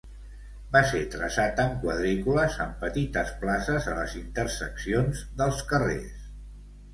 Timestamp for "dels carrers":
5.43-6.27